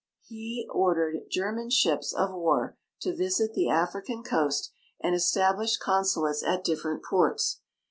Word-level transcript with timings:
He 0.23 0.67
ordered 0.73 1.29
German 1.29 1.69
ships 1.69 2.11
of 2.11 2.33
war 2.33 2.75
to 3.01 3.15
visit 3.15 3.53
the 3.53 3.69
African 3.69 4.23
coast, 4.23 4.71
and 4.99 5.15
estab 5.15 5.59
lished 5.59 5.77
consulates 5.79 6.41
at 6.41 6.63
different 6.63 7.03
ports. 7.03 7.61